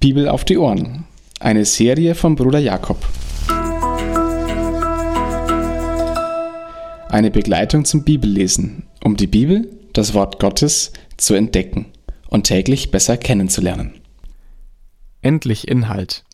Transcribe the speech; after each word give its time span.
Bibel 0.00 0.30
auf 0.30 0.46
die 0.46 0.56
Ohren. 0.56 1.04
Eine 1.40 1.66
Serie 1.66 2.14
von 2.14 2.34
Bruder 2.34 2.58
Jakob. 2.58 3.06
Eine 7.10 7.30
Begleitung 7.30 7.84
zum 7.84 8.02
Bibellesen, 8.02 8.84
um 9.04 9.18
die 9.18 9.26
Bibel, 9.26 9.70
das 9.92 10.14
Wort 10.14 10.40
Gottes, 10.40 10.94
zu 11.18 11.34
entdecken 11.34 11.84
und 12.30 12.44
täglich 12.44 12.90
besser 12.90 13.18
kennenzulernen. 13.18 13.92
Endlich 15.20 15.68
Inhalt. 15.68 16.24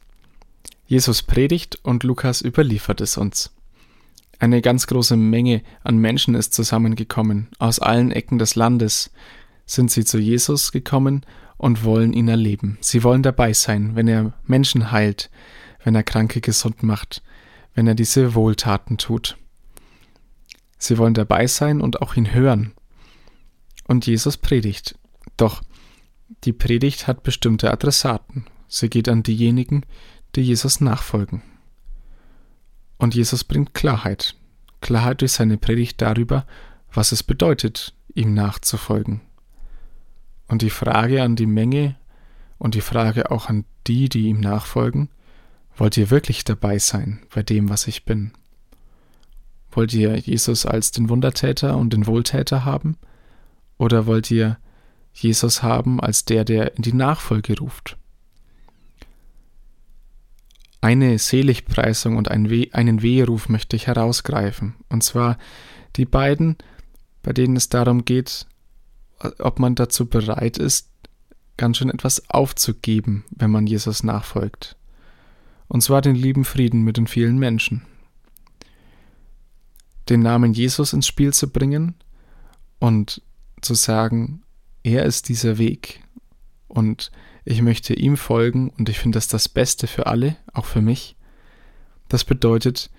Jesus 0.86 1.24
predigt 1.24 1.80
und 1.82 2.04
Lukas 2.04 2.42
überliefert 2.42 3.00
es 3.00 3.16
uns. 3.16 3.50
Eine 4.38 4.62
ganz 4.62 4.86
große 4.86 5.16
Menge 5.16 5.62
an 5.82 5.98
Menschen 5.98 6.36
ist 6.36 6.54
zusammengekommen, 6.54 7.48
aus 7.58 7.80
allen 7.80 8.12
Ecken 8.12 8.38
des 8.38 8.54
Landes 8.54 9.10
sind 9.68 9.90
sie 9.90 10.04
zu 10.04 10.18
Jesus 10.18 10.70
gekommen 10.70 11.26
und 11.56 11.84
wollen 11.84 12.12
ihn 12.12 12.28
erleben. 12.28 12.78
Sie 12.80 13.02
wollen 13.02 13.22
dabei 13.22 13.52
sein, 13.52 13.94
wenn 13.96 14.08
er 14.08 14.32
Menschen 14.44 14.90
heilt, 14.92 15.30
wenn 15.84 15.94
er 15.94 16.02
Kranke 16.02 16.40
gesund 16.40 16.82
macht, 16.82 17.22
wenn 17.74 17.86
er 17.86 17.94
diese 17.94 18.34
Wohltaten 18.34 18.98
tut. 18.98 19.36
Sie 20.78 20.98
wollen 20.98 21.14
dabei 21.14 21.46
sein 21.46 21.80
und 21.80 22.02
auch 22.02 22.16
ihn 22.16 22.32
hören. 22.34 22.72
Und 23.86 24.06
Jesus 24.06 24.36
predigt. 24.36 24.98
Doch 25.36 25.62
die 26.44 26.52
Predigt 26.52 27.06
hat 27.06 27.22
bestimmte 27.22 27.70
Adressaten. 27.70 28.46
Sie 28.68 28.90
geht 28.90 29.08
an 29.08 29.22
diejenigen, 29.22 29.84
die 30.34 30.42
Jesus 30.42 30.80
nachfolgen. 30.80 31.42
Und 32.98 33.14
Jesus 33.14 33.44
bringt 33.44 33.74
Klarheit. 33.74 34.34
Klarheit 34.80 35.20
durch 35.20 35.32
seine 35.32 35.56
Predigt 35.56 36.02
darüber, 36.02 36.46
was 36.92 37.12
es 37.12 37.22
bedeutet, 37.22 37.94
ihm 38.14 38.34
nachzufolgen. 38.34 39.20
Und 40.48 40.62
die 40.62 40.70
Frage 40.70 41.22
an 41.22 41.36
die 41.36 41.46
Menge 41.46 41.96
und 42.58 42.74
die 42.74 42.80
Frage 42.80 43.30
auch 43.30 43.48
an 43.48 43.64
die, 43.86 44.08
die 44.08 44.28
ihm 44.28 44.40
nachfolgen, 44.40 45.08
wollt 45.76 45.96
ihr 45.96 46.10
wirklich 46.10 46.44
dabei 46.44 46.78
sein 46.78 47.20
bei 47.34 47.42
dem, 47.42 47.68
was 47.68 47.86
ich 47.86 48.04
bin? 48.04 48.32
Wollt 49.70 49.92
ihr 49.92 50.16
Jesus 50.16 50.64
als 50.64 50.90
den 50.90 51.08
Wundertäter 51.08 51.76
und 51.76 51.92
den 51.92 52.06
Wohltäter 52.06 52.64
haben? 52.64 52.96
Oder 53.76 54.06
wollt 54.06 54.30
ihr 54.30 54.58
Jesus 55.12 55.62
haben 55.62 56.00
als 56.00 56.24
der, 56.24 56.44
der 56.44 56.76
in 56.76 56.82
die 56.82 56.94
Nachfolge 56.94 57.58
ruft? 57.58 57.98
Eine 60.80 61.18
Seligpreisung 61.18 62.16
und 62.16 62.30
einen 62.30 62.50
Weheruf 63.02 63.48
möchte 63.48 63.76
ich 63.76 63.86
herausgreifen, 63.86 64.76
und 64.88 65.02
zwar 65.02 65.36
die 65.96 66.04
beiden, 66.04 66.56
bei 67.22 67.32
denen 67.32 67.56
es 67.56 67.68
darum 67.68 68.04
geht, 68.04 68.46
ob 69.38 69.58
man 69.58 69.74
dazu 69.74 70.06
bereit 70.06 70.58
ist, 70.58 70.90
ganz 71.56 71.78
schön 71.78 71.90
etwas 71.90 72.28
aufzugeben, 72.28 73.24
wenn 73.30 73.50
man 73.50 73.66
Jesus 73.66 74.02
nachfolgt. 74.02 74.76
Und 75.68 75.82
zwar 75.82 76.02
den 76.02 76.14
lieben 76.14 76.44
Frieden 76.44 76.82
mit 76.82 76.96
den 76.96 77.06
vielen 77.06 77.38
Menschen. 77.38 77.82
Den 80.08 80.20
Namen 80.20 80.52
Jesus 80.52 80.92
ins 80.92 81.06
Spiel 81.06 81.32
zu 81.32 81.48
bringen 81.48 81.94
und 82.78 83.22
zu 83.60 83.74
sagen, 83.74 84.42
er 84.82 85.04
ist 85.04 85.28
dieser 85.28 85.58
Weg 85.58 86.04
und 86.68 87.10
ich 87.44 87.62
möchte 87.62 87.94
ihm 87.94 88.16
folgen 88.16 88.70
und 88.70 88.88
ich 88.88 88.98
finde 88.98 89.16
das 89.16 89.28
das 89.28 89.48
Beste 89.48 89.86
für 89.86 90.06
alle, 90.06 90.36
auch 90.52 90.66
für 90.66 90.82
mich. 90.82 91.16
Das 92.08 92.24
bedeutet, 92.24 92.90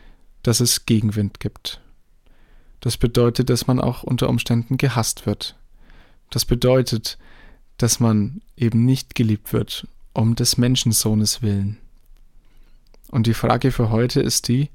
dass 0.43 0.59
es 0.59 0.85
Gegenwind 0.85 1.39
gibt. 1.39 1.81
Das 2.81 2.97
bedeutet, 2.97 3.49
dass 3.49 3.67
man 3.67 3.79
auch 3.79 4.03
unter 4.03 4.29
Umständen 4.29 4.77
gehasst 4.77 5.25
wird, 5.25 5.57
das 6.29 6.45
bedeutet, 6.45 7.17
dass 7.77 7.99
man 7.99 8.41
eben 8.55 8.85
nicht 8.85 9.15
geliebt 9.15 9.53
wird, 9.53 9.87
um 10.13 10.35
des 10.35 10.57
Menschensohnes 10.57 11.41
willen. 11.41 11.77
Und 13.09 13.27
die 13.27 13.33
Frage 13.33 13.71
für 13.71 13.89
heute 13.89 14.19
ist 14.21 14.47
die, 14.47 14.69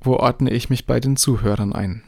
wo 0.00 0.14
ordne 0.14 0.50
ich 0.50 0.70
mich 0.70 0.86
bei 0.86 1.00
den 1.00 1.16
Zuhörern 1.16 1.72
ein? 1.72 2.02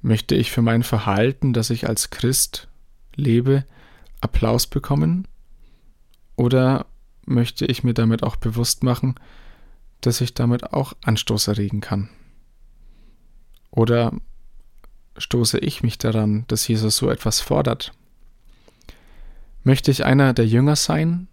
Möchte 0.00 0.34
ich 0.34 0.50
für 0.50 0.62
mein 0.62 0.82
Verhalten, 0.82 1.52
das 1.52 1.70
ich 1.70 1.88
als 1.88 2.10
Christ 2.10 2.68
lebe, 3.14 3.64
Applaus 4.20 4.66
bekommen? 4.66 5.28
Oder 6.36 6.86
möchte 7.26 7.66
ich 7.66 7.84
mir 7.84 7.94
damit 7.94 8.22
auch 8.22 8.36
bewusst 8.36 8.82
machen, 8.82 9.14
dass 10.00 10.20
ich 10.20 10.34
damit 10.34 10.72
auch 10.72 10.94
Anstoß 11.02 11.48
erregen 11.48 11.80
kann? 11.80 12.08
Oder 13.70 14.12
stoße 15.18 15.58
ich 15.58 15.82
mich 15.82 15.98
daran, 15.98 16.44
dass 16.48 16.66
Jesus 16.66 16.96
so 16.96 17.10
etwas 17.10 17.40
fordert? 17.40 17.92
Möchte 19.64 19.90
ich 19.90 20.04
einer 20.04 20.32
der 20.32 20.46
Jünger 20.46 20.76
sein, 20.76 21.28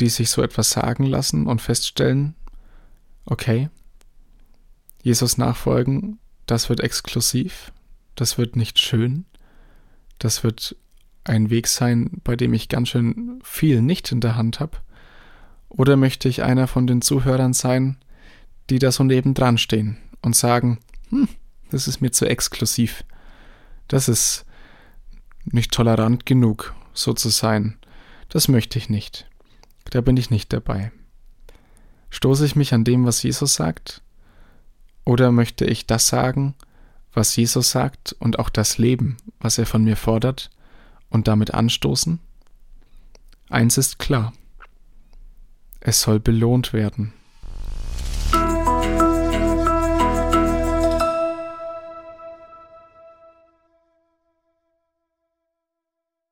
die 0.00 0.08
sich 0.08 0.30
so 0.30 0.42
etwas 0.42 0.70
sagen 0.70 1.04
lassen 1.04 1.46
und 1.46 1.60
feststellen, 1.60 2.34
okay, 3.24 3.68
Jesus 5.02 5.38
nachfolgen, 5.38 6.18
das 6.46 6.68
wird 6.68 6.80
exklusiv, 6.80 7.72
das 8.14 8.38
wird 8.38 8.56
nicht 8.56 8.78
schön, 8.78 9.24
das 10.18 10.44
wird 10.44 10.76
ein 11.24 11.50
Weg 11.50 11.66
sein, 11.66 12.20
bei 12.24 12.36
dem 12.36 12.54
ich 12.54 12.68
ganz 12.68 12.88
schön 12.88 13.40
viel 13.42 13.82
nicht 13.82 14.10
in 14.12 14.20
der 14.20 14.36
Hand 14.36 14.60
habe? 14.60 14.78
Oder 15.68 15.96
möchte 15.96 16.28
ich 16.28 16.42
einer 16.42 16.66
von 16.66 16.86
den 16.86 17.02
Zuhörern 17.02 17.52
sein, 17.52 17.98
die 18.70 18.78
da 18.78 18.90
so 18.90 19.04
nebendran 19.04 19.58
stehen 19.58 19.98
und 20.22 20.34
sagen, 20.34 20.78
hm, 21.10 21.28
das 21.70 21.88
ist 21.88 22.00
mir 22.00 22.10
zu 22.10 22.26
exklusiv. 22.26 23.04
Das 23.88 24.08
ist 24.08 24.44
nicht 25.44 25.72
tolerant 25.72 26.26
genug, 26.26 26.74
so 26.92 27.12
zu 27.12 27.28
sein. 27.28 27.78
Das 28.28 28.48
möchte 28.48 28.78
ich 28.78 28.90
nicht. 28.90 29.26
Da 29.90 30.00
bin 30.00 30.16
ich 30.16 30.30
nicht 30.30 30.52
dabei. 30.52 30.92
Stoße 32.10 32.44
ich 32.44 32.56
mich 32.56 32.74
an 32.74 32.84
dem, 32.84 33.04
was 33.04 33.22
Jesus 33.22 33.54
sagt? 33.54 34.02
Oder 35.04 35.32
möchte 35.32 35.64
ich 35.64 35.86
das 35.86 36.08
sagen, 36.08 36.54
was 37.12 37.34
Jesus 37.34 37.70
sagt 37.70 38.14
und 38.18 38.38
auch 38.38 38.50
das 38.50 38.78
Leben, 38.78 39.16
was 39.40 39.58
er 39.58 39.66
von 39.66 39.84
mir 39.84 39.96
fordert 39.96 40.50
und 41.08 41.28
damit 41.28 41.54
anstoßen? 41.54 42.18
Eins 43.48 43.78
ist 43.78 43.98
klar. 43.98 44.34
Es 45.80 46.02
soll 46.02 46.20
belohnt 46.20 46.72
werden. 46.72 47.14